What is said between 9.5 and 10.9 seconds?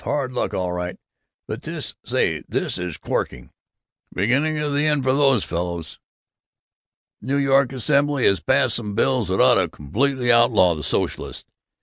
to completely outlaw the